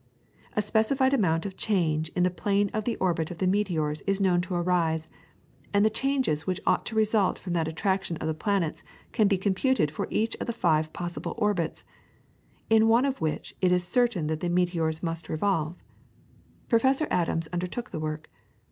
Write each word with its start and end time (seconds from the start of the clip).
A 0.53 0.63
specified 0.63 1.13
amount 1.13 1.45
of 1.45 1.55
change 1.55 2.09
in 2.15 2.23
the 2.23 2.31
plane 2.31 2.71
of 2.73 2.85
the 2.85 2.95
orbit 2.95 3.29
of 3.29 3.37
the 3.37 3.45
meteors 3.45 4.01
is 4.07 4.19
known 4.19 4.41
to 4.41 4.55
arise, 4.55 5.07
and 5.75 5.85
the 5.85 5.91
changes 5.91 6.47
which 6.47 6.59
ought 6.65 6.87
to 6.87 6.95
result 6.95 7.37
from 7.37 7.53
the 7.53 7.61
attraction 7.69 8.17
of 8.17 8.25
the 8.25 8.33
planets 8.33 8.81
can 9.11 9.27
be 9.27 9.37
computed 9.37 9.91
for 9.91 10.07
each 10.09 10.35
of 10.37 10.47
the 10.47 10.53
five 10.53 10.91
possible 10.91 11.35
orbits, 11.37 11.83
in 12.67 12.87
one 12.87 13.05
of 13.05 13.21
which 13.21 13.55
it 13.61 13.71
is 13.71 13.87
certain 13.87 14.25
that 14.25 14.39
the 14.39 14.49
meteors 14.49 15.03
must 15.03 15.29
revolve. 15.29 15.75
Professor 16.67 17.05
Adams 17.11 17.47
undertook 17.53 17.91
the 17.91 17.99
work. 17.99 18.27